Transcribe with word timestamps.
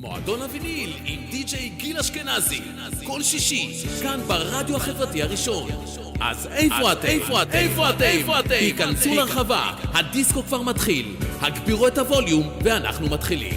מועדון 0.00 0.42
הוויניל 0.42 0.92
עם 1.04 1.18
די.ג'יי 1.30 1.68
גיל 1.76 1.98
אשכנזי 1.98 2.60
כל 3.06 3.22
שישי, 3.22 3.84
כאן 4.02 4.20
ברדיו 4.26 4.76
החברתי 4.76 5.22
הראשון 5.22 5.70
אז 6.20 6.46
איפה 6.52 6.92
אתם? 6.92 7.06
איפה 7.06 7.42
אתם? 7.42 7.52
איפה 7.58 7.90
אתם? 7.90 8.02
איפה 8.02 8.40
אתם? 8.40 8.50
היכנסו 8.50 9.14
לרחבה, 9.14 9.74
הדיסקו 9.84 10.42
כבר 10.42 10.62
מתחיל 10.62 11.16
הגבירו 11.40 11.86
את 11.86 11.98
הווליום 11.98 12.48
ואנחנו 12.62 13.08
מתחילים 13.08 13.54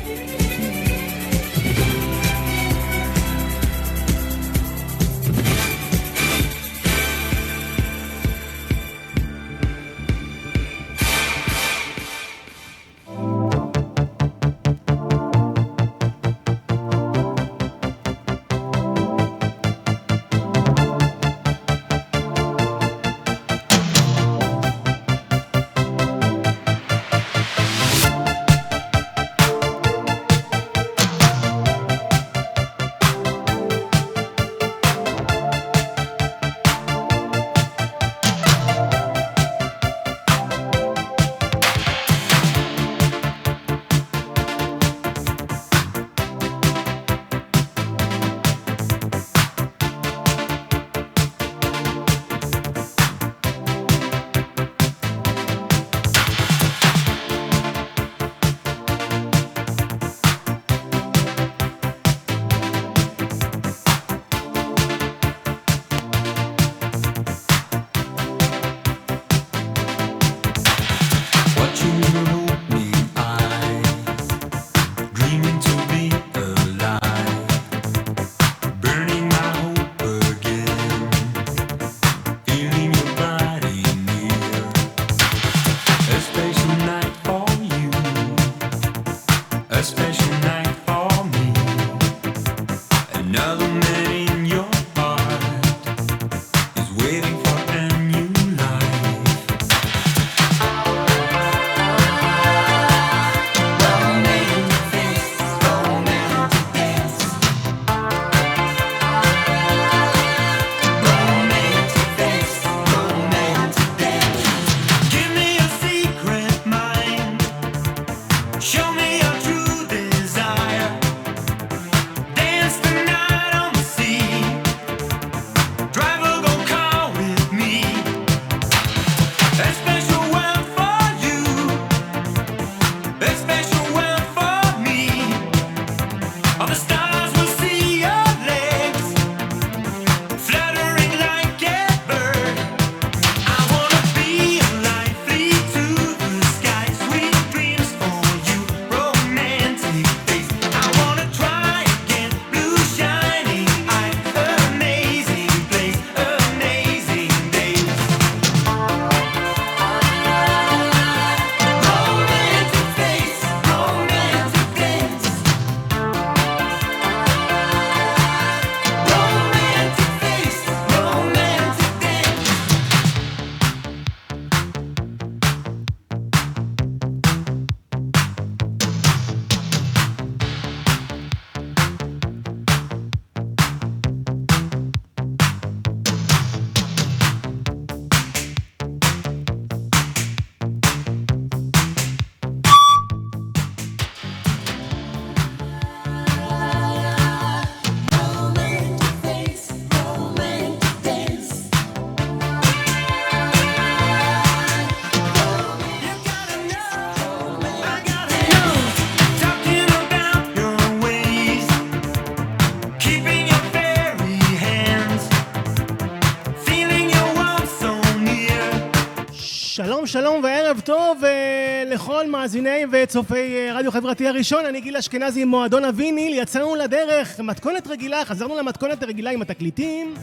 שלום 220.06 220.44
וערב 220.44 220.80
טוב 220.80 221.26
אה, 221.26 221.84
לכל 221.88 222.30
מאזיני 222.30 222.86
וצופי 222.92 223.56
אה, 223.56 223.74
רדיו 223.74 223.92
חברתי 223.92 224.28
הראשון, 224.28 224.66
אני 224.66 224.82
גיל 224.82 224.98
אשכנזי 224.98 225.42
עם 225.42 225.48
מועדון 225.48 225.86
הוויניל, 225.86 226.34
יצאנו 226.34 226.76
לדרך, 226.76 227.40
מתכונת 227.40 227.88
רגילה, 227.88 228.26
חזרנו 228.26 228.58
למתכונת 228.58 229.04
הרגילה 229.04 229.32
עם 229.32 229.42
התקליטים. 229.42 230.14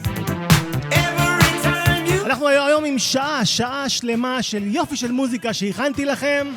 אנחנו 2.25 2.47
היום 2.47 2.85
עם 2.85 2.99
שעה, 2.99 3.45
שעה 3.45 3.89
שלמה 3.89 4.43
של 4.43 4.63
יופי 4.63 4.95
של 4.95 5.11
מוזיקה 5.11 5.53
שהכנתי 5.53 6.05
לכם. 6.05 6.47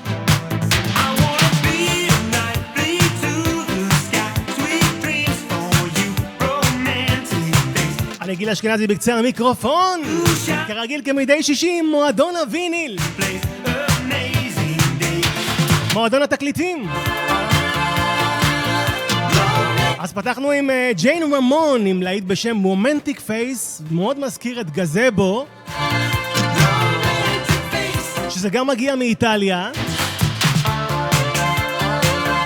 גיל 8.42 8.50
אשכנזי 8.50 8.86
בקצה 8.86 9.14
המיקרופון, 9.14 10.00
כרגיל 10.66 11.02
כמדי 11.04 11.42
שישי 11.42 11.80
מועדון 11.80 12.36
הוויניל. 12.36 12.98
מועדון 15.94 16.22
התקליטים. 16.22 16.88
אז 19.98 20.12
פתחנו 20.12 20.50
עם 20.50 20.70
ג'יין 20.96 21.22
uh, 21.22 21.36
רמון 21.36 21.86
עם 21.86 22.02
להיט 22.02 22.24
בשם 22.24 22.56
Romantic 22.56 23.20
Face, 23.20 23.82
מאוד 23.90 24.18
מזכיר 24.18 24.60
את 24.60 24.70
גזבו, 24.70 25.46
שזה 28.28 28.50
גם 28.50 28.66
מגיע 28.66 28.96
מאיטליה. 28.96 29.70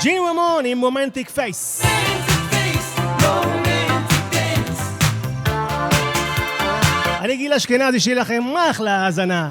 ג'יין 0.03 0.23
רמון 0.31 0.65
עם 0.65 0.79
Romantic 0.79 1.31
Face. 1.31 1.96
אני 7.21 7.37
גיל 7.37 7.53
אשכנזי, 7.53 8.01
שיהיה 8.01 8.21
לכם 8.21 8.43
אחלה 8.71 9.05
האזנה. 9.05 9.51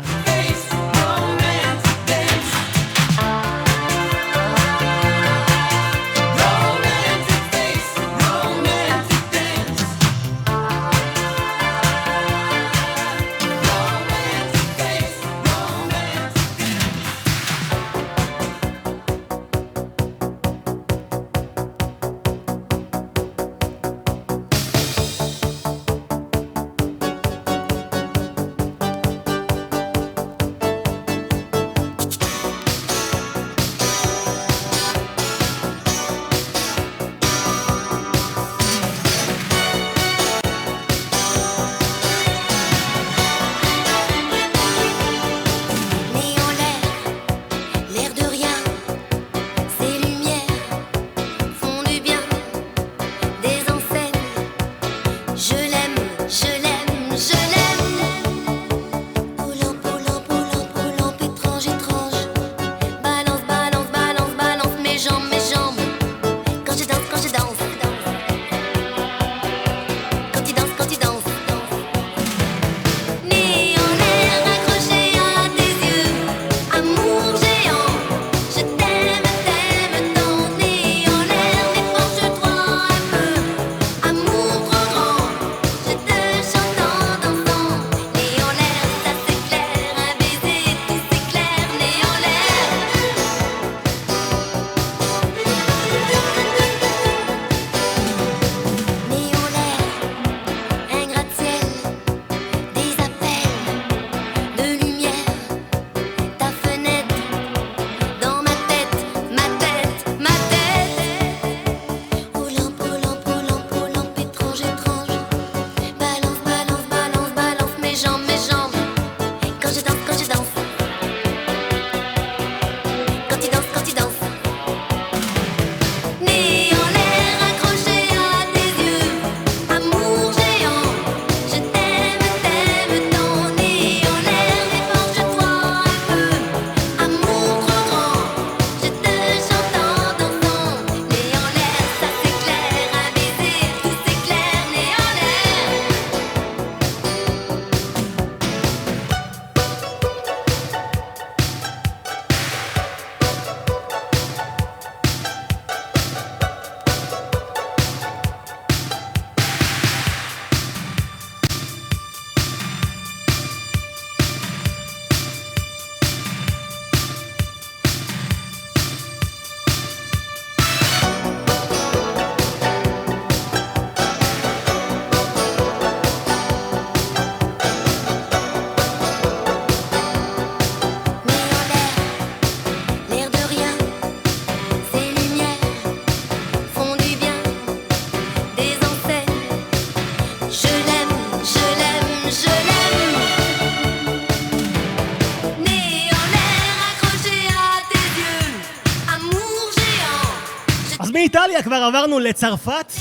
כבר 201.66 201.76
עברנו 201.76 202.20
לצרפת, 202.20 202.94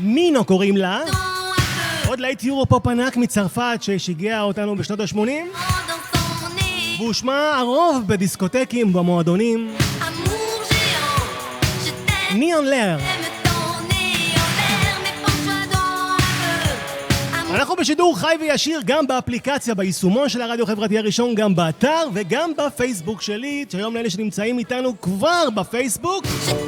מינו 0.00 0.44
קוראים 0.44 0.76
לה. 0.76 1.00
עוד 2.06 2.20
להיט 2.20 2.44
יורו-פופ 2.44 2.86
ענק 2.86 3.16
מצרפת 3.16 3.78
ששיגע 3.80 4.40
אותנו 4.40 4.76
בשנות 4.76 5.00
ה-80 5.00 5.18
והושמע 6.98 7.52
הרוב 7.58 8.04
בדיסקוטקים, 8.06 8.92
במועדונים. 8.92 9.76
ניאון 12.34 12.64
לר. 12.64 12.98
אנחנו 17.50 17.76
בשידור 17.76 18.18
חי 18.18 18.34
וישיר 18.40 18.80
גם 18.84 19.06
באפליקציה, 19.06 19.74
ביישומון 19.74 20.28
של 20.28 20.42
הרדיו 20.42 20.64
החברתי 20.64 20.98
הראשון, 20.98 21.34
גם 21.34 21.54
באתר 21.54 22.08
וגם 22.14 22.52
בפייסבוק 22.56 23.22
שלי. 23.22 23.64
שלום 23.72 23.94
לאלה 23.94 24.10
שנמצאים 24.10 24.58
איתנו 24.58 25.00
כבר 25.00 25.50
בפייסבוק. 25.54 26.24
ניאון 26.24 26.67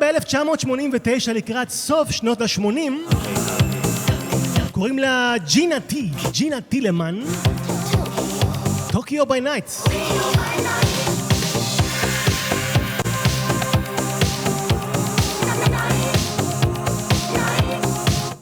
ב-1989 0.00 1.32
לקראת 1.34 1.70
סוף 1.70 2.10
שנות 2.10 2.40
ה-80. 2.40 3.14
קוראים 4.72 4.98
לה 4.98 5.34
ג'ינה 5.46 5.80
T, 5.80 6.08
ג'ינה 6.32 6.60
טילמן. 6.60 7.20
Tokyo 8.92 9.26
by 9.26 9.40
Night. 9.40 9.70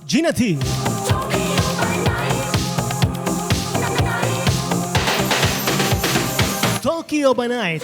ג'ינה 0.06 0.32
T. 0.32 0.56
טוקיו 6.82 7.34
ביי 7.34 7.48
נייט. 7.48 7.82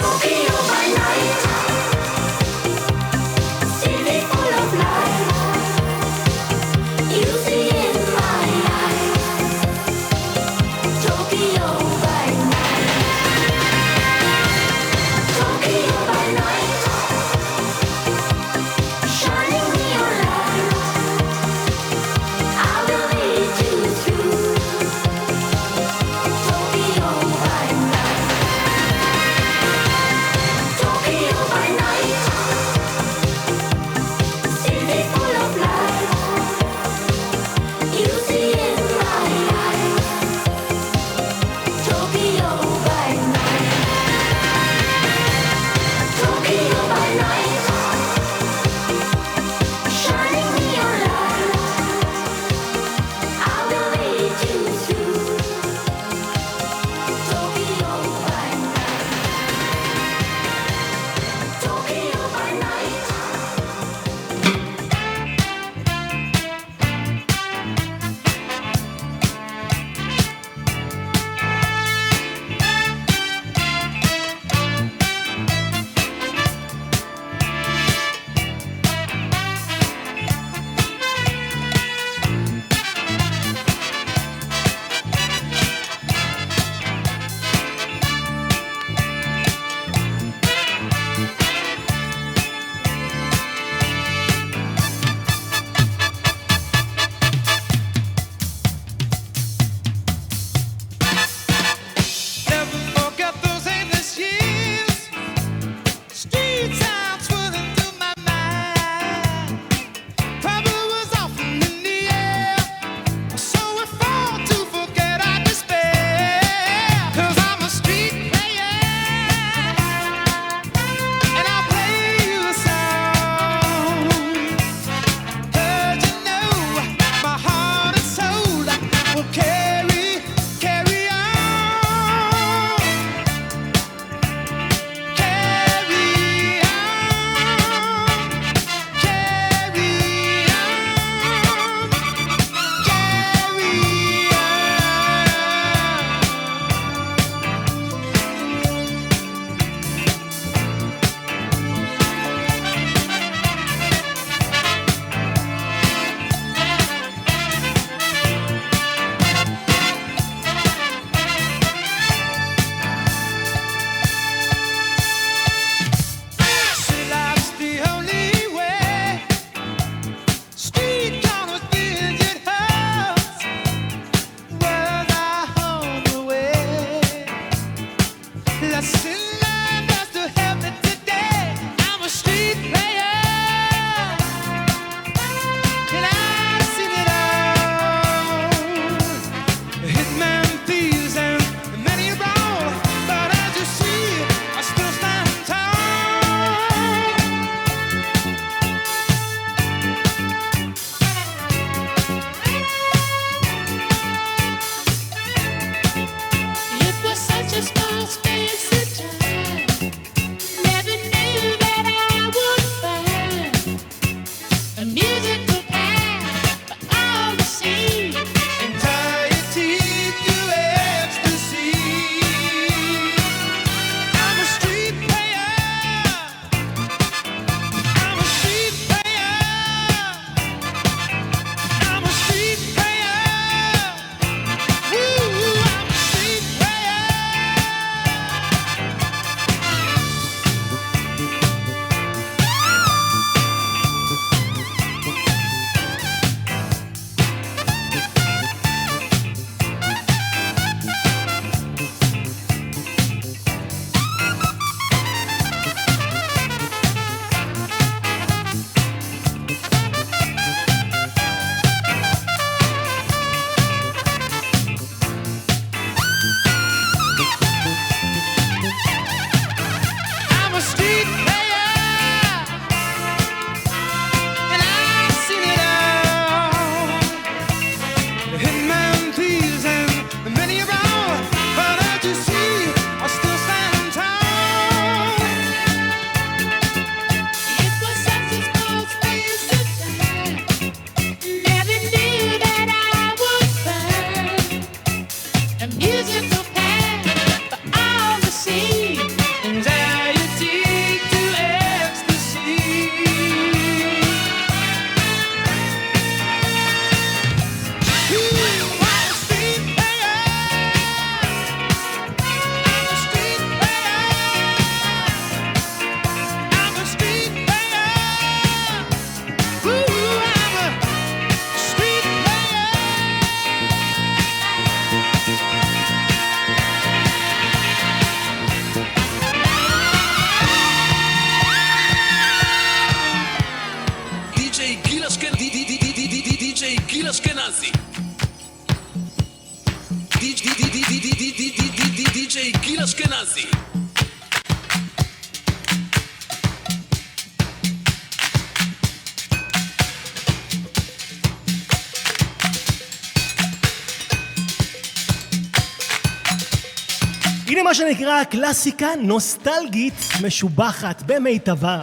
שנקרא 358.14 358.24
קלאסיקה 358.24 358.88
נוסטלגית 359.02 359.94
משובחת 360.22 361.02
במיטבה. 361.06 361.80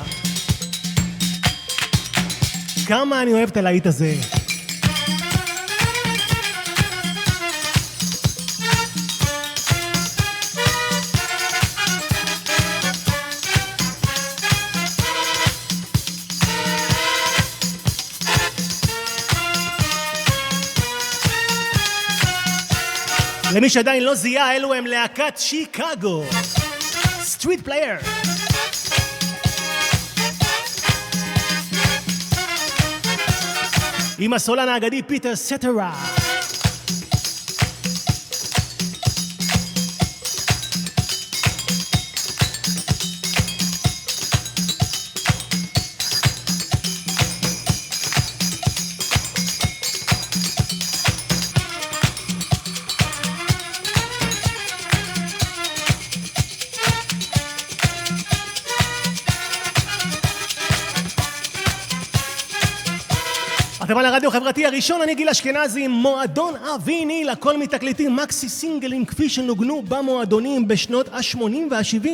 כמה 2.87 3.21
אני 3.21 3.33
אוהב 3.33 3.49
את 3.49 3.57
הלהיט 3.57 3.87
הזה. 3.87 4.40
למי 23.61 23.69
שעדיין 23.69 24.03
לא 24.03 24.15
זיהה, 24.15 24.55
אלו 24.55 24.73
הם 24.73 24.85
להקת 24.85 25.33
שיקגו. 25.37 26.23
Street 27.21 27.61
Player. 27.61 27.95
עם 34.19 34.33
הסולן 34.33 34.69
האגדי 34.69 35.01
פיטר 35.01 35.35
סטרה. 35.35 36.20
החברתי 64.51 64.65
הראשון, 64.65 65.01
אני 65.01 65.15
גיל 65.15 65.29
אשכנזי, 65.29 65.87
מועדון 65.87 66.53
הוויניל, 66.55 67.29
הכל 67.29 67.57
מתקליטים 67.57 68.15
מקסי 68.15 68.49
סינגלים 68.49 69.05
כפי 69.05 69.29
שנוגנו 69.29 69.81
במועדונים 69.81 70.67
בשנות 70.67 71.09
ה-80 71.13 71.39
וה-70. 71.71 72.07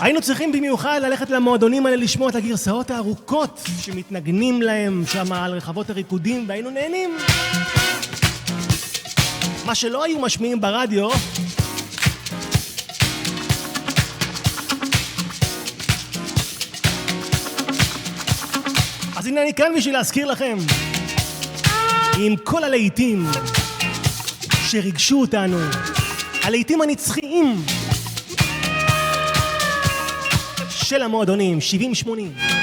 היינו 0.00 0.20
צריכים 0.20 0.52
במיוחד 0.52 1.00
ללכת 1.02 1.30
למועדונים 1.30 1.86
האלה 1.86 1.96
לשמוע 1.96 2.30
את 2.30 2.34
הגרסאות 2.34 2.90
הארוכות 2.90 3.60
שמתנגנים 3.80 4.62
להם 4.62 5.04
שם 5.06 5.32
על 5.32 5.52
רחבות 5.52 5.90
הריקודים 5.90 6.44
והיינו 6.48 6.70
נהנים. 6.70 7.16
מה 9.66 9.74
שלא 9.74 10.04
היו 10.04 10.18
משמיעים 10.18 10.60
ברדיו 10.60 11.08
אז 19.24 19.28
הנה 19.28 19.42
אני 19.42 19.54
כאן 19.54 19.72
בשביל 19.76 19.94
להזכיר 19.94 20.26
לכם 20.26 20.56
עם 22.18 22.36
כל 22.36 22.64
הלהיטים 22.64 23.26
שריגשו 24.68 25.20
אותנו, 25.20 25.58
הלהיטים 26.42 26.80
הנצחיים 26.80 27.56
של 30.68 31.02
המועדונים, 31.02 31.58
70-80. 32.06 32.53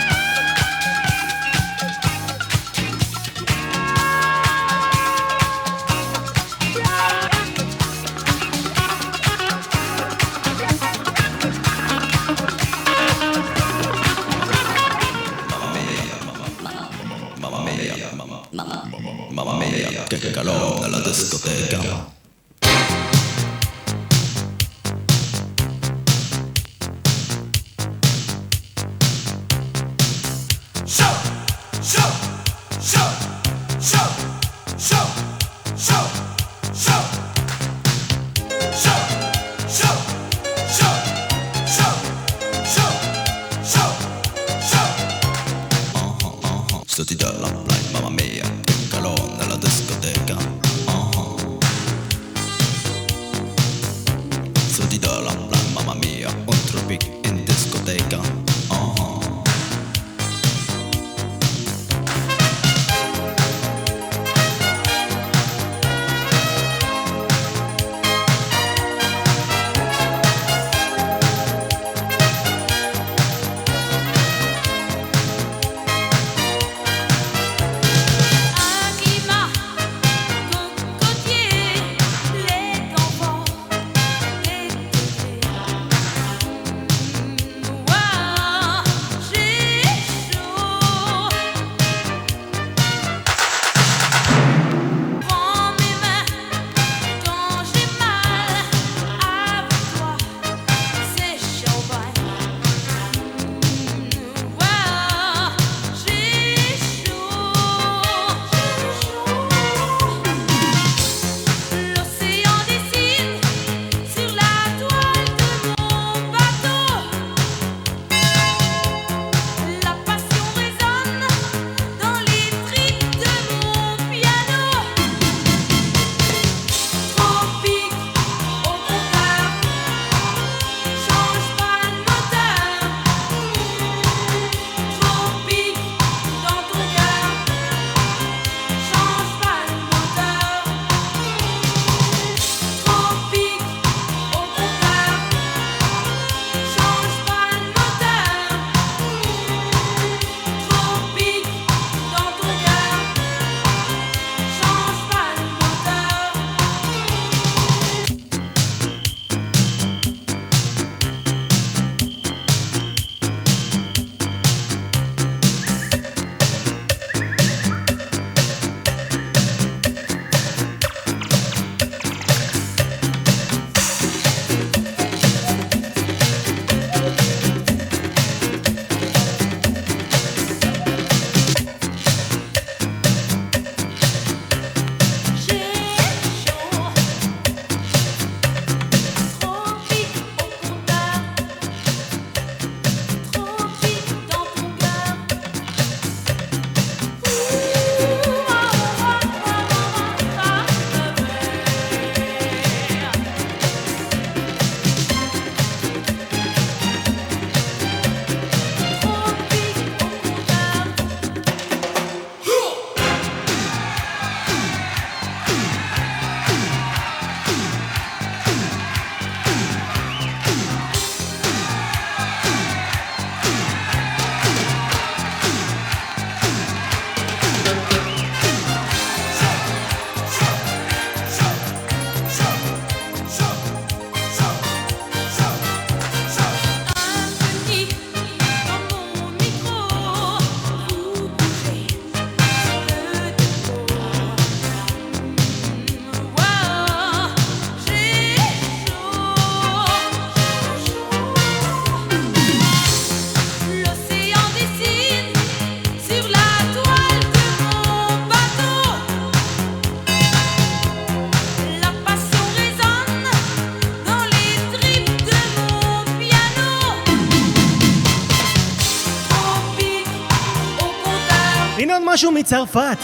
מצרפת. 272.52 272.98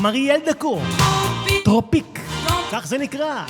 מריאל 0.00 0.40
דקו. 0.46 0.78
טרופיק. 1.64 2.20
כך 2.72 2.86
זה 2.86 2.98
נקרא. 2.98 3.44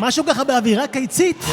משהו 0.00 0.24
ככה 0.26 0.44
באווירה 0.44 0.86
קיצית. 0.86 1.44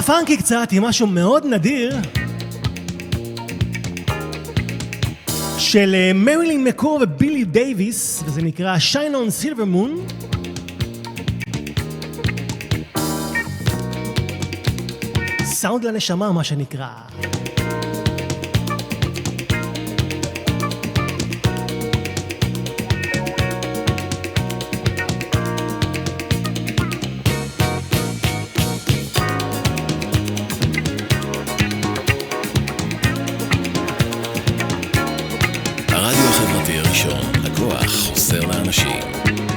לפאנקי 0.00 0.36
קצת 0.36 0.68
עם 0.72 0.84
משהו 0.84 1.06
מאוד 1.06 1.46
נדיר 1.46 1.96
של 5.58 5.94
אה, 5.94 6.12
מרילין 6.14 6.64
מקור 6.64 6.98
ובילי 7.02 7.44
דייוויס, 7.44 8.22
וזה 8.26 8.42
נקרא 8.42 8.76
Shine 8.92 9.14
on 9.14 9.44
Silver 9.44 9.74
Moon. 9.74 10.12
סאונד 15.44 15.84
לנשמה, 15.84 16.32
מה 16.32 16.44
שנקרא. 16.44 16.88
ראשון, 37.04 37.32
הכוח 37.44 37.86
חוסר 37.86 38.40
לאנשים. 38.46 39.49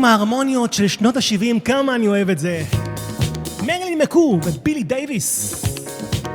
עם 0.00 0.04
ההרמוניות 0.04 0.72
של 0.72 0.88
שנות 0.88 1.16
ה-70, 1.16 1.60
כמה 1.64 1.94
אני 1.94 2.08
אוהב 2.08 2.30
את 2.30 2.38
זה. 2.38 2.62
מרלין 3.62 3.98
מקו 3.98 4.38
ובילי 4.44 4.82
דייוויס. 4.82 5.64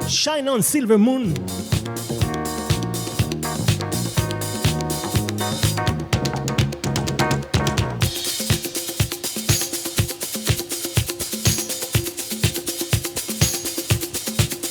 שיין 0.07 0.47
און 0.47 0.61
סילבר 0.61 0.97
מון. 0.97 1.33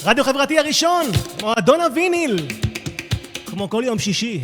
רדיו 0.05 0.25
חברתי 0.25 0.59
הראשון, 0.59 1.07
מועדון 1.41 1.81
הוויניל, 1.81 2.37
כמו 3.47 3.71
כל 3.71 3.83
יום 3.87 3.99
שישי. 3.99 4.41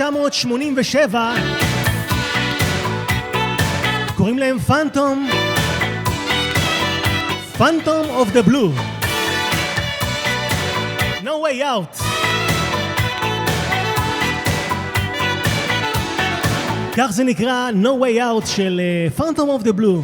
ב-1987 0.00 1.14
קוראים 4.16 4.38
להם 4.38 4.58
Phantom 4.58 5.28
Phantom 7.58 8.06
of 8.10 8.30
the 8.30 8.42
Blue 8.42 8.72
No 11.22 11.26
way 11.26 11.62
out. 11.62 12.02
כך 16.96 17.06
זה 17.10 17.24
נקרא 17.24 17.70
No 17.82 17.86
way 18.02 18.18
out 18.20 18.46
של 18.46 18.80
Phantom 19.16 19.48
of 19.48 19.62
the 19.62 19.72
Blue 19.72 20.02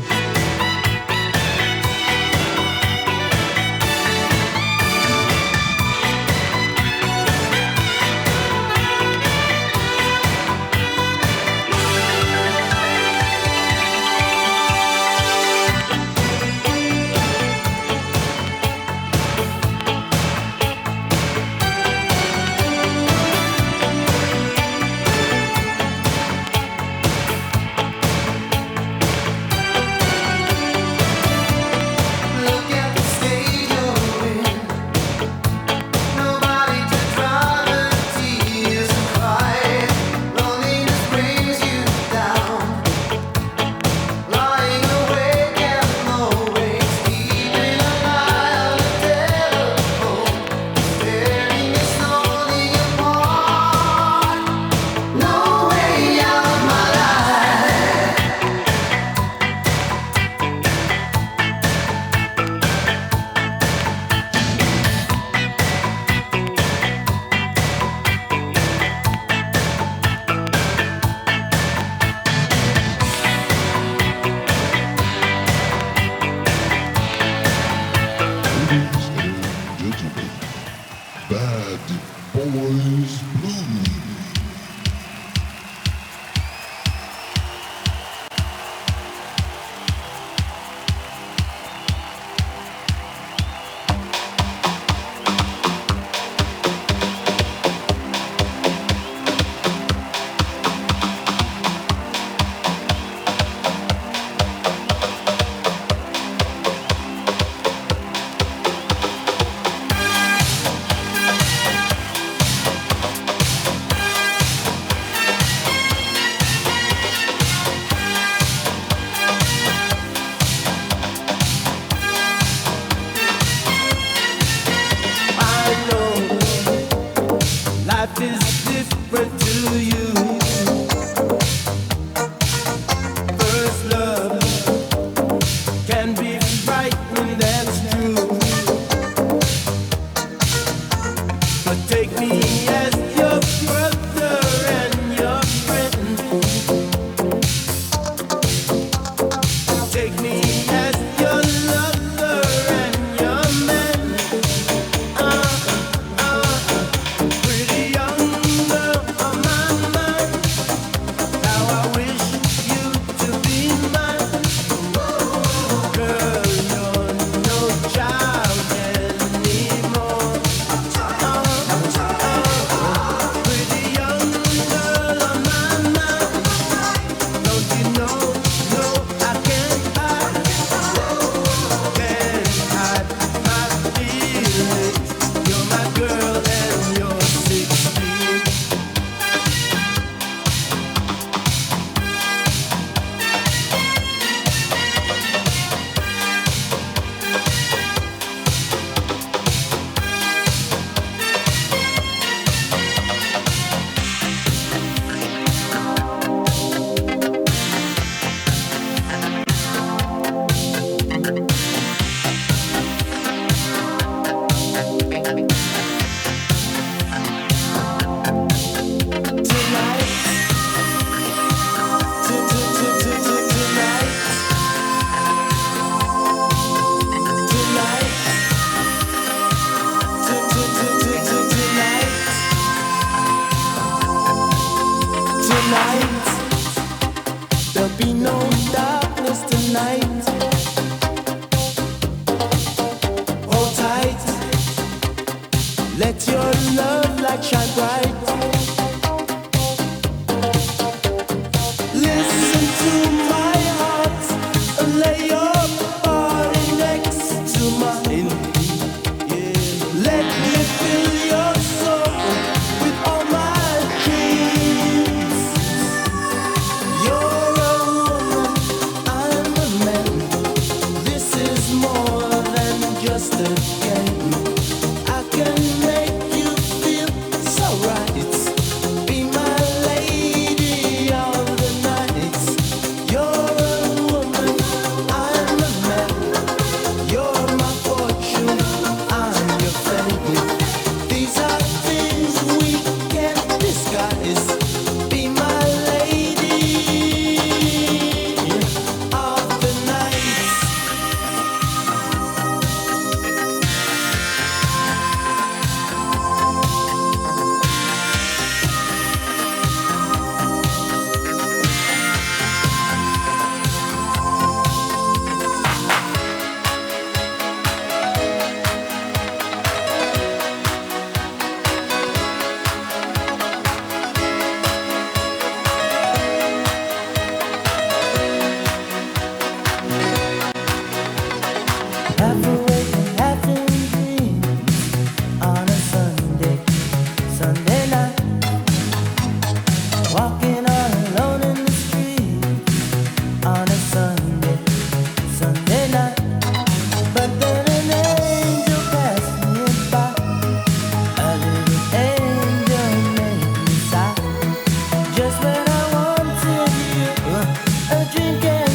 A 357.92 358.04
drink 358.04 358.44
and 358.44 358.68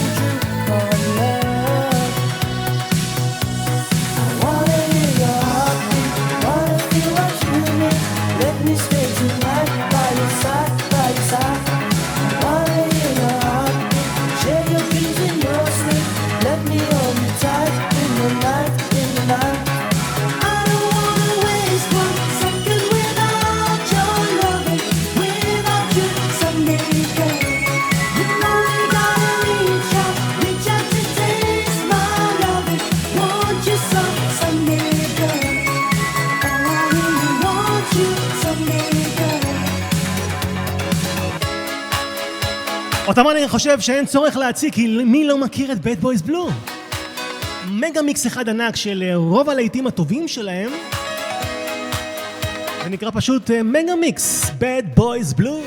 a 0.70 0.76
drink 1.00 1.26
on 1.30 1.45
חטמני 43.16 43.48
חושב 43.48 43.80
שאין 43.80 44.06
צורך 44.06 44.38
להציג, 44.38 44.74
כי 44.74 44.88
מי 44.88 45.28
לא 45.28 45.38
מכיר 45.38 45.72
את 45.72 45.80
Bad 45.80 46.00
Boys 46.00 46.22
Blue? 46.22 46.50
mega 47.72 48.02
mix 48.02 48.28
אחד 48.28 48.50
ענק 48.50 48.76
של 48.76 49.04
אה, 49.08 49.16
רוב 49.16 49.50
הלהיטים 49.50 49.88
הטובים 49.88 50.28
שלהם, 50.28 50.72
זה 52.84 52.90
נקרא 52.90 53.10
פשוט 53.14 53.52
mega 53.52 53.96
mix, 53.96 54.52
Bad 54.60 54.84
Boys 54.96 55.34
Blue. 55.34 55.62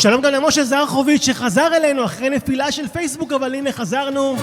שלום 0.00 0.20
גם 0.20 0.32
למשה 0.32 0.64
זרחוביץ' 0.64 1.24
שחזר 1.24 1.76
אלינו 1.76 2.04
אחרי 2.04 2.30
נפילה 2.30 2.72
של 2.72 2.88
פייסבוק, 2.88 3.32
אבל 3.32 3.54
הנה 3.54 3.72
חזרנו. 3.72 4.36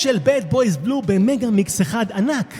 של 0.00 0.18
בד 0.18 0.40
בויז 0.50 0.76
בלו 0.76 1.02
במגה 1.02 1.50
מיקס 1.50 1.80
אחד 1.80 2.06
ענק. 2.12 2.54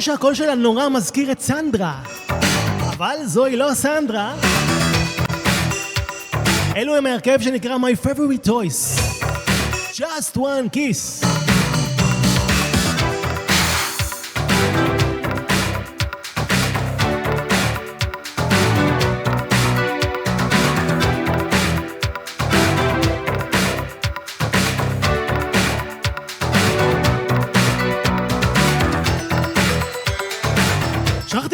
נכון 0.00 0.14
שהקול 0.14 0.34
שלה 0.34 0.54
נורא 0.54 0.88
מזכיר 0.88 1.32
את 1.32 1.40
סנדרה, 1.40 2.02
אבל 2.80 3.16
זוהי 3.24 3.56
לא 3.56 3.74
סנדרה. 3.74 4.34
אלו 6.76 6.96
הם 6.96 7.06
ההרכב 7.06 7.40
שנקרא 7.40 7.76
My 7.76 8.06
Favorite 8.06 8.48
Toys. 8.48 9.00
Just 9.94 10.36
one 10.36 10.76
kiss. 10.76 11.39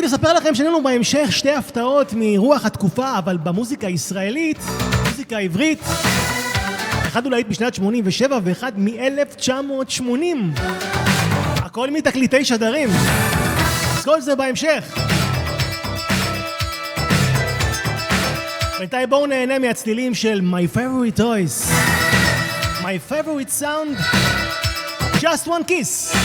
לספר 0.06 0.32
לכם 0.32 0.54
שיש 0.54 0.66
לנו 0.66 0.82
בהמשך 0.82 1.28
שתי 1.30 1.52
הפתעות 1.52 2.12
מרוח 2.16 2.64
התקופה, 2.64 3.18
אבל 3.18 3.36
במוזיקה 3.36 3.86
הישראלית, 3.86 4.58
מוזיקה 5.08 5.38
עברית, 5.38 5.78
אחד 7.06 7.26
להיט 7.26 7.48
בשנת 7.48 7.74
87 7.74 8.38
ואחד 8.44 8.72
מ-1980. 8.76 10.60
הכל 11.56 11.90
מתקליטי 11.90 12.44
שדרים. 12.44 12.88
אז 13.98 14.04
כל 14.04 14.20
זה 14.20 14.34
בהמשך. 14.34 14.98
בינתיים 18.78 19.10
בואו 19.10 19.26
נהנה 19.26 19.58
מהצלילים 19.58 20.14
של 20.14 20.40
My 20.52 20.76
Favorite 20.76 21.18
Toys. 21.20 21.72
My 22.82 23.12
Favorite 23.12 23.60
Sound, 23.60 23.98
Just 25.20 25.46
One 25.46 25.70
Kiss. 25.70 26.16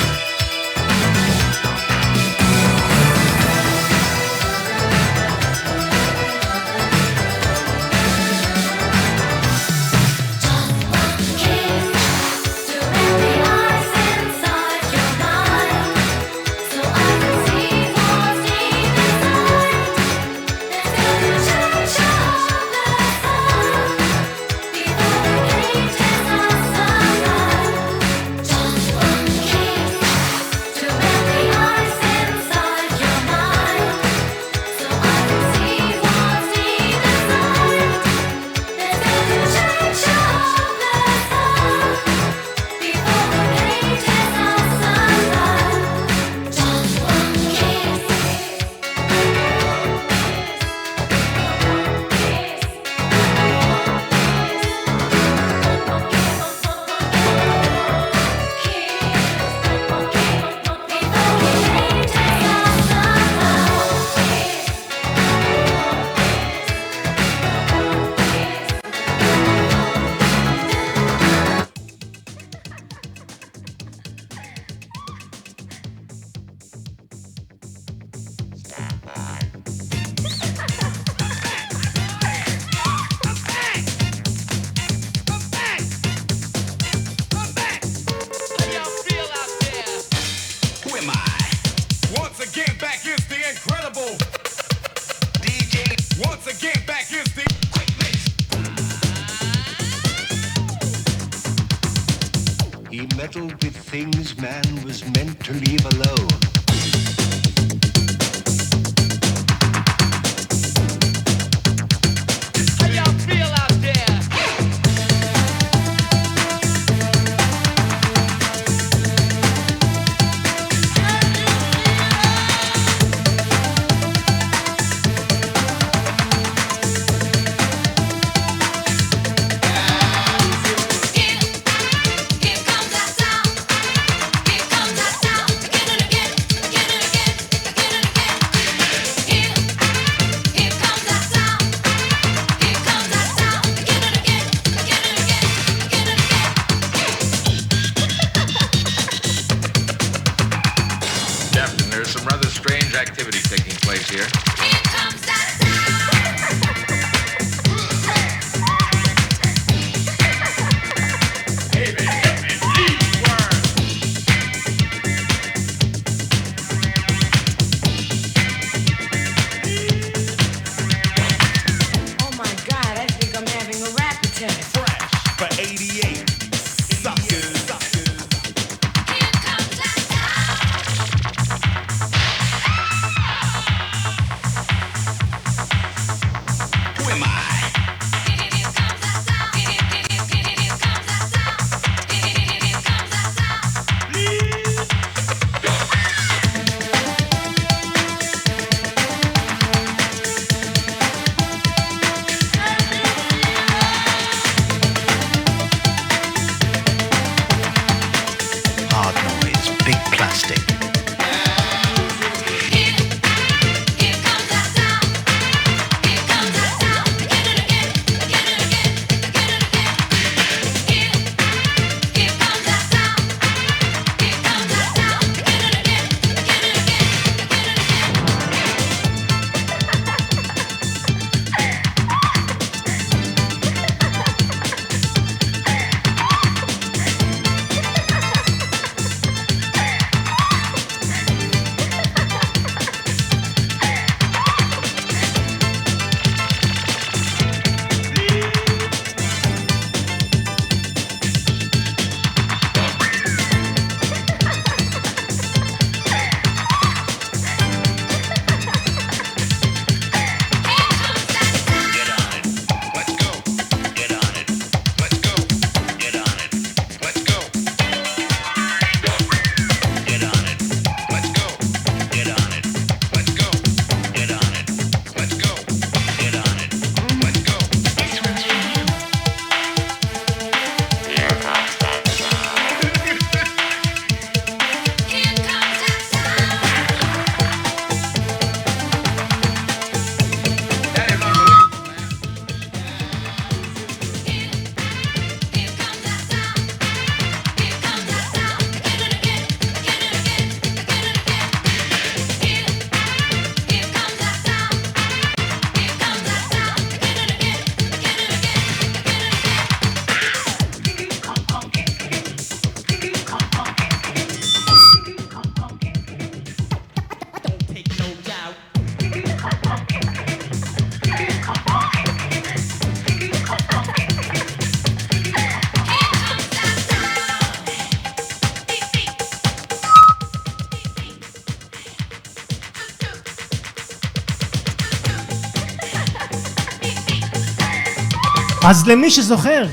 אז 338.64 338.88
למי 338.88 339.12
שזוכר 339.12 339.66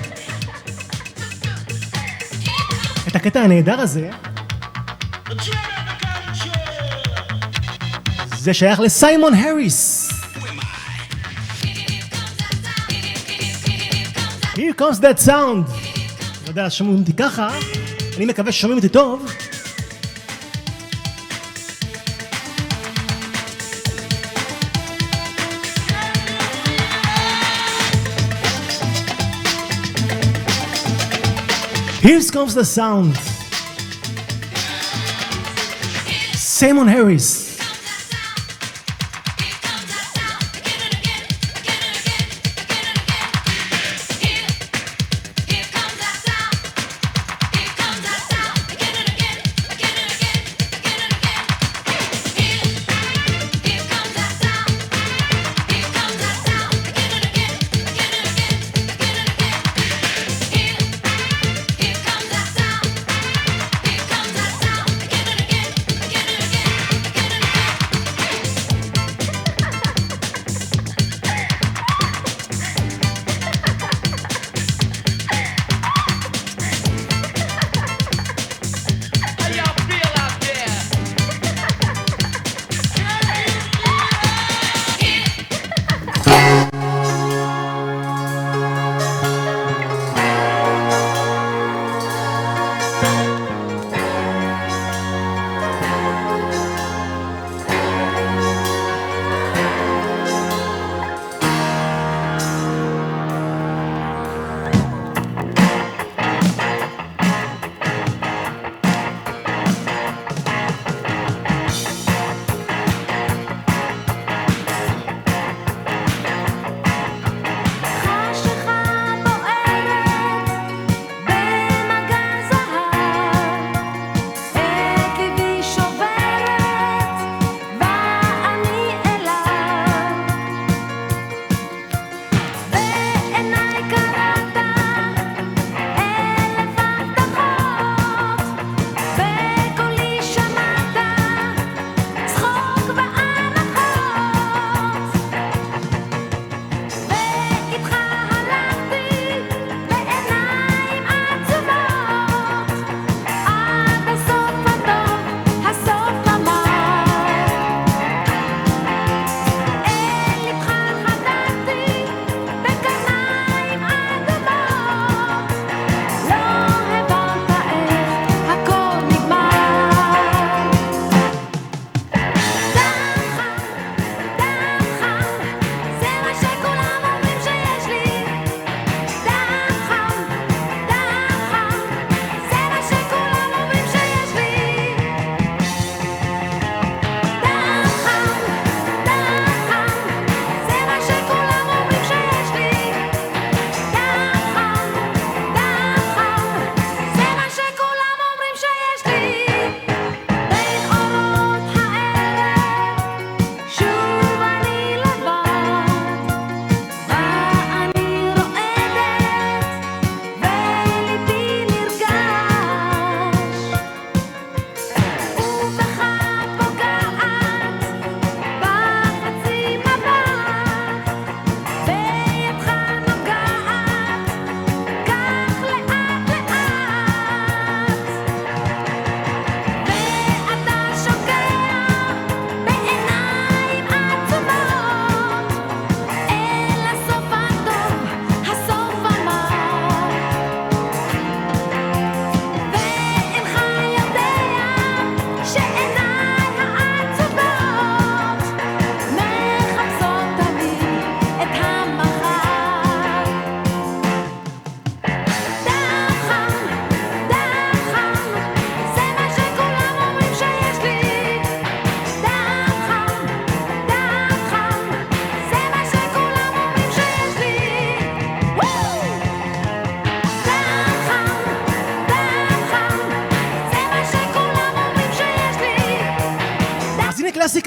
את 3.09 3.17
הקטע 3.17 3.41
הנהדר 3.41 3.81
הזה, 3.81 4.11
זה 8.37 8.55
שייך 8.55 8.81
לסיימון 8.81 9.35
האריס. 9.35 10.11
Here 14.55 14.81
comes 14.81 15.01
that 15.01 15.27
sound. 15.27 15.31
לא 16.45 16.49
יודע, 16.49 16.71
שומעים 16.71 16.99
אותי 17.01 17.13
ככה, 17.13 17.49
אני 18.17 18.27
מקווה 18.27 18.53
ששומעים 18.53 18.79
אותי 18.79 18.89
טוב. 18.89 19.33
Here 32.01 32.23
comes 32.31 32.55
the 32.55 32.65
sound. 32.65 33.17
Simon 36.37 36.87
Harris. 36.87 37.48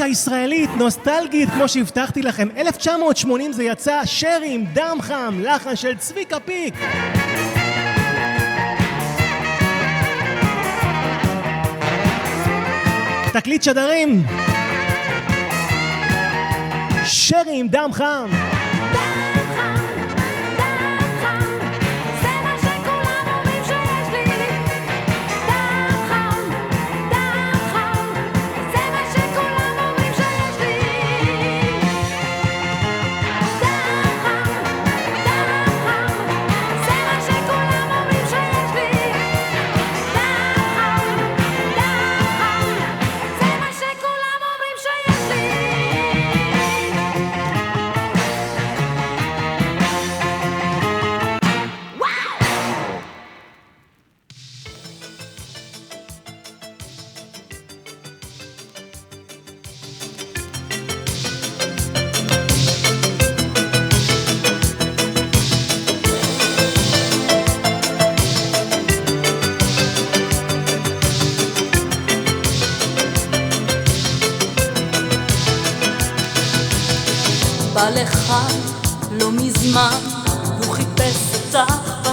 קלאסיקה 0.02 0.22
ישראלית, 0.22 0.70
נוסטלגית, 0.78 1.50
כמו 1.50 1.68
שהבטחתי 1.68 2.22
לכם. 2.22 2.48
1980 2.58 3.54
זה 3.54 3.64
יצא, 3.64 4.02
שרי 4.06 4.54
עם 4.54 4.66
דם 4.74 4.98
חם, 5.02 5.40
לחן 5.40 5.76
של 5.76 5.98
צביקה 5.98 6.40
פיק. 6.40 6.74
תקליט 13.34 13.64
שדרים. 13.64 14.24
שרי 17.06 17.60
עם 17.60 17.68
דם 17.68 17.90
חם. 17.94 18.51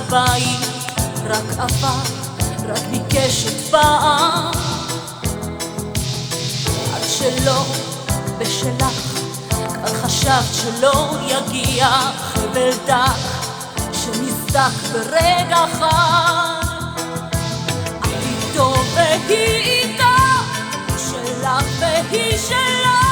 בבית 0.09 0.61
רק 1.26 1.59
עבר, 1.59 2.00
רק 2.68 2.82
ביקש 2.90 3.44
עוד 3.44 3.70
פעם. 3.70 4.50
עד 6.94 7.02
שלא 7.09 7.64
בשלך 8.38 9.18
כבר 9.74 9.94
חשבת 10.02 10.54
שלא 10.54 11.11
יגיע. 11.22 11.88
חבל 12.20 12.70
דק 12.86 13.20
שנסדק 13.92 14.92
ברגע 14.92 15.64
אחד. 15.72 16.59
את 17.98 18.04
איתו 18.04 18.74
והיא 18.94 19.82
איתו 19.82 20.04
שלך 20.98 21.64
והיא 21.80 22.38
שלו 22.38 23.07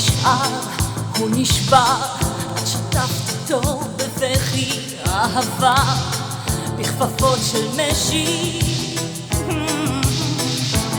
נשאר, 0.00 0.60
הוא 1.18 1.28
נשבר, 1.32 1.96
את 2.54 2.66
שטפת 2.66 3.52
אותו 3.52 3.80
בבכי 3.96 4.80
אהבה, 5.06 5.74
בכפפות 6.76 7.38
של 7.52 7.66
משי. 7.76 8.60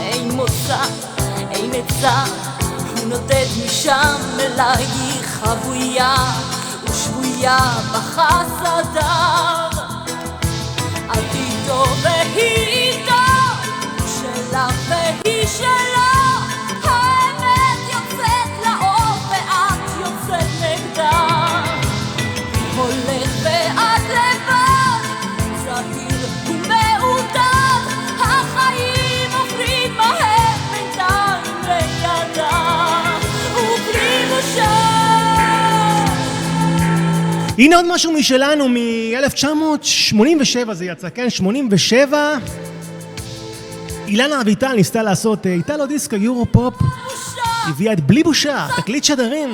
אין 0.00 0.30
מוצא, 0.30 0.82
אין 1.50 1.70
עצה, 1.74 2.24
הוא 2.96 3.08
נודד 3.08 3.46
משם 3.66 4.16
אלייך 4.40 5.40
חבויה 5.44 6.14
ושבויה 6.84 7.58
בחסדיו. 7.92 9.70
את 11.12 11.34
איתו 11.34 11.84
והיא 12.02 12.66
איתו, 12.66 13.12
שלך 14.06 14.72
והיא 14.88 15.46
שלו. 15.46 16.01
הנה 37.58 37.76
עוד 37.76 37.94
משהו 37.94 38.12
משלנו, 38.12 38.68
מ-1987 38.68 40.72
זה 40.72 40.84
יצא, 40.84 41.08
כן? 41.14 41.30
87. 41.30 42.38
אילנה 44.06 44.40
אביטל 44.40 44.72
ניסתה 44.72 45.02
לעשות 45.02 45.46
אה, 45.46 45.52
איטלו 45.52 45.86
דיסקו 45.86 46.16
יורו 46.16 46.46
פופ. 46.52 46.74
הביאה 47.68 47.92
את 47.92 48.00
בלי 48.00 48.22
בושה, 48.22 48.66
תקליט 48.76 49.04
שדרים. 49.04 49.50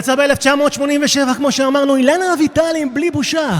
יצא 0.00 0.14
ב-1987, 0.14 1.34
כמו 1.36 1.52
שאמרנו, 1.52 1.96
אילנה 1.96 2.34
אביטל 2.34 2.74
עם 2.76 2.94
בלי 2.94 3.10
בושה. 3.10 3.50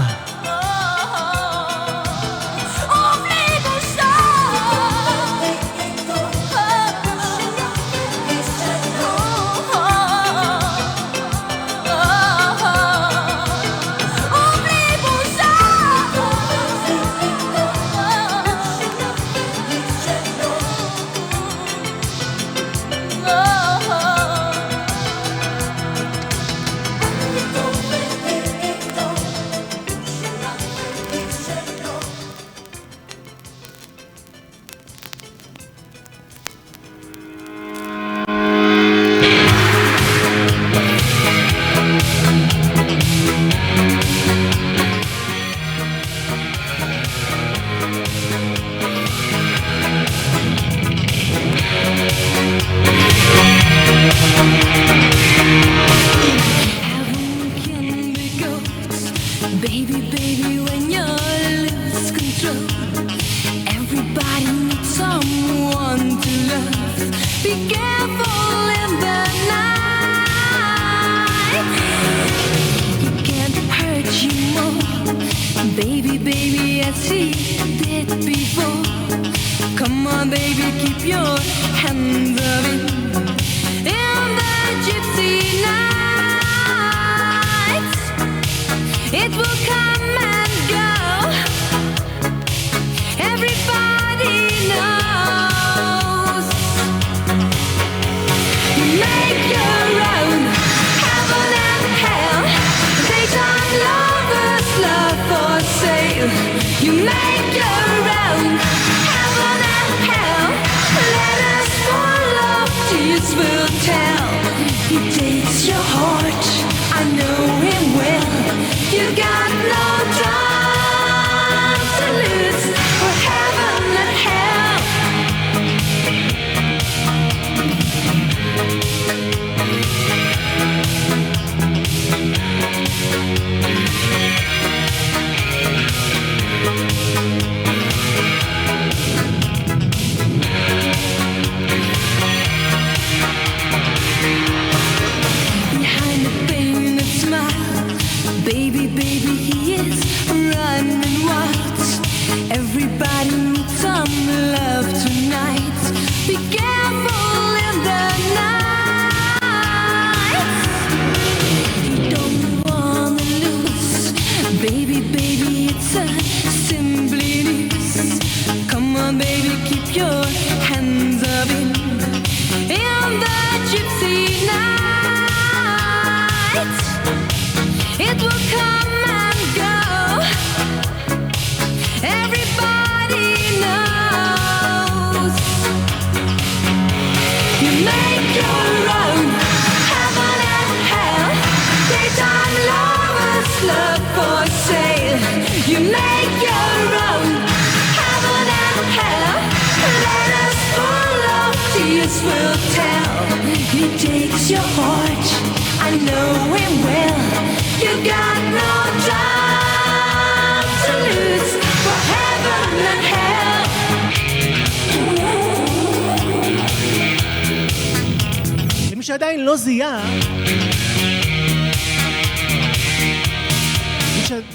שעדיין 219.21 219.45
לא 219.45 219.57
זיהה, 219.57 220.19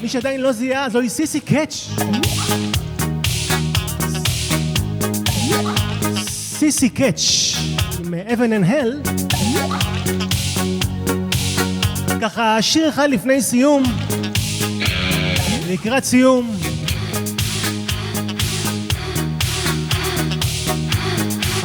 מי, 0.02 0.08
שעדיין 0.08 0.40
לא 0.40 0.52
זיהה, 0.52 0.90
זוהי 0.90 1.08
C.C. 1.08 1.40
Catch. 1.40 1.88
C.C. 6.58 6.88
Catch 6.88 7.20
עם 8.04 8.14
Heaven 8.14 8.52
and 8.52 8.66
Hell. 8.70 9.00
ככה, 12.20 12.62
שיר 12.62 12.88
אחד 12.88 13.10
לפני 13.10 13.42
סיום, 13.42 13.82
לקראת 15.68 16.04
סיום. 16.04 16.55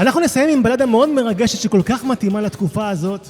אנחנו 0.01 0.21
נסיים 0.21 0.49
עם 0.49 0.63
בלדה 0.63 0.85
מאוד 0.85 1.09
מרגשת 1.09 1.61
שכל 1.61 1.81
כך 1.85 2.03
מתאימה 2.03 2.41
לתקופה 2.41 2.89
הזאת. 2.89 3.27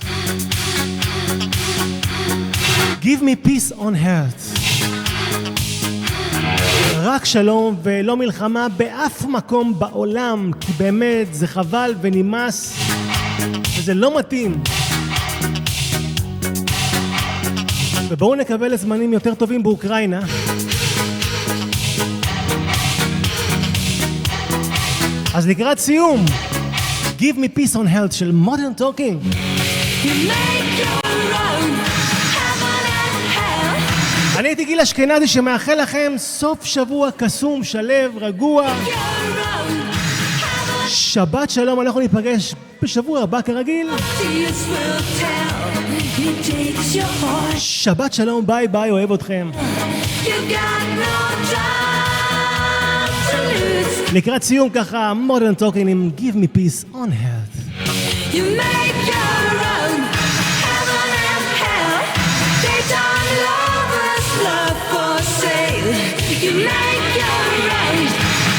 Give 3.02 3.22
me 3.22 3.48
peace 3.48 3.78
on 3.78 4.06
heart. 4.06 4.60
רק 6.96 7.26
שלום 7.26 7.76
ולא 7.84 8.18
מלחמה 8.18 8.68
באף 8.78 9.26
מקום 9.26 9.80
בעולם, 9.80 10.52
כי 10.60 10.72
באמת 10.78 11.28
זה 11.32 11.48
חבל 11.48 11.96
ונמאס 12.02 12.78
וזה 13.78 13.94
לא 13.94 14.20
מתאים. 14.20 14.64
ובואו 18.10 18.36
נקווה 18.36 18.68
לזמנים 18.68 19.14
יותר 19.14 19.36
טובים 19.36 19.64
באוקראינה. 19.64 20.22
אז 25.34 25.48
לקראת 25.48 25.80
סיום, 25.80 26.26
Give 27.22 27.38
me 27.38 27.48
peace 27.48 27.76
on 27.76 27.86
health 27.86 28.14
של 28.14 28.32
modern 28.46 28.82
talking. 28.82 29.36
אני 34.38 34.48
הייתי 34.48 34.66
גיל 34.66 34.80
אשכנזי 34.80 35.28
שמאחל 35.28 35.76
לכם 35.82 36.14
סוף 36.18 36.66
שבוע 36.66 37.10
קסום, 37.18 37.64
שלו, 37.64 37.94
רגוע. 38.22 38.74
שבת 40.88 41.50
שלום, 41.50 41.82
אנחנו 41.82 42.00
ניפגש 42.00 42.56
בשבוע 42.82 43.22
הבא 43.22 43.42
כרגיל. 43.42 43.88
שבת 47.58 48.14
שלום, 48.14 48.48
ביי 48.48 48.68
ביי, 48.68 48.92
אוהב 48.92 49.12
אתכם. 49.12 49.52
You 50.24 50.28
got 50.28 50.82
no 51.00 51.51
לקראת 54.13 54.43
סיום 54.43 54.69
ככה, 54.69 55.13
modern 55.29 55.63
talking 55.63 55.89
עם 55.89 56.11
Give 56.17 56.37
me 56.37 56.47
peace 56.59 56.85
on 56.95 57.11
health. 57.11 57.55
You 58.37 58.45
make 58.65 58.99
your 59.13 59.41
own 59.75 59.95
heaven 60.65 61.09
and 61.33 61.47
hell. 61.63 61.99
Daytime 62.65 63.31
lovers 63.47 64.29
love 64.47 64.79
for 64.91 65.17
sale. 65.41 65.93
You 66.45 66.53
make 66.71 67.07
your 67.21 67.43
own 67.83 67.99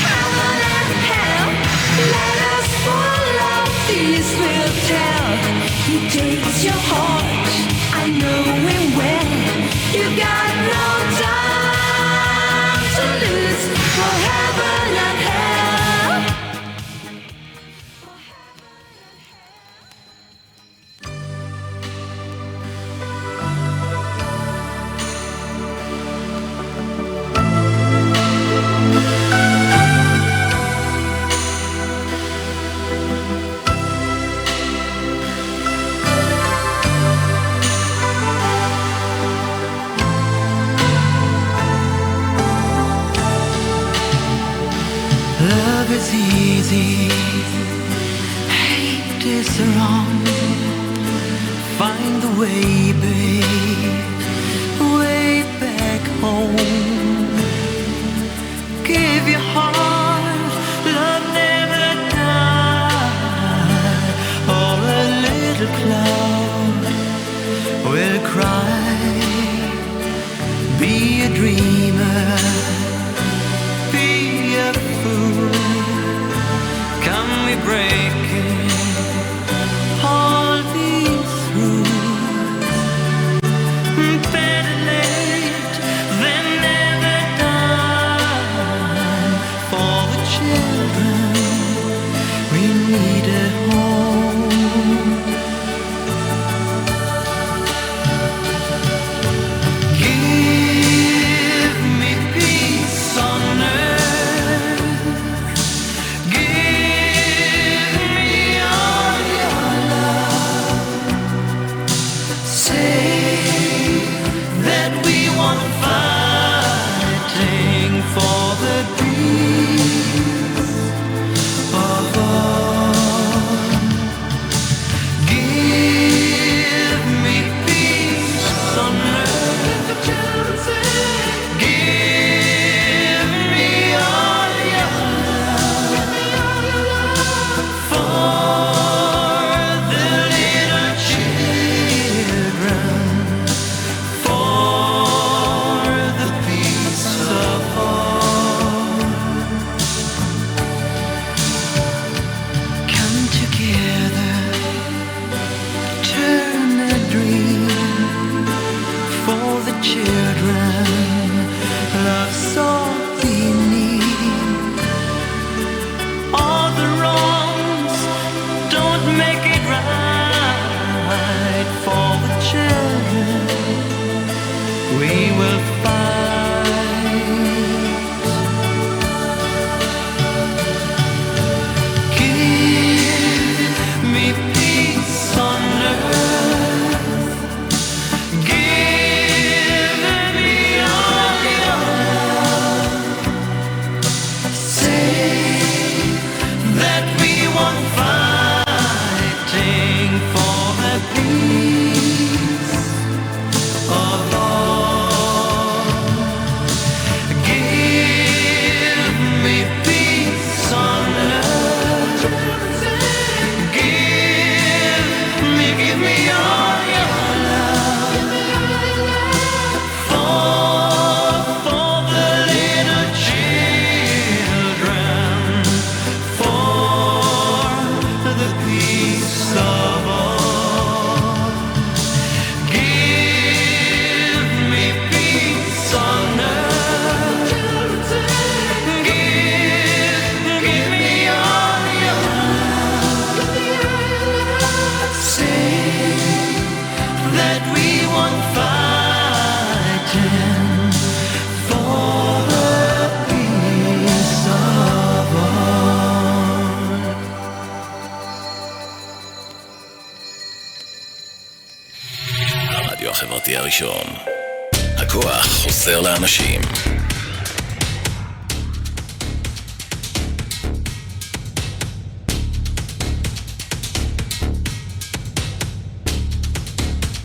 heaven 0.05 0.59
and 0.77 0.91
hell. 1.09 1.49
Let 2.15 2.38
us 2.53 2.68
follow 2.85 3.57
these 3.89 4.30
will 4.41 4.73
tell. 4.91 5.27
He 5.88 5.95
takes 6.15 6.57
your 6.68 6.81
heart. 6.89 7.10